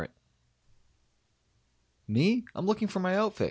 [2.07, 2.43] _Me?
[2.55, 3.39] I'm looking for my outfit.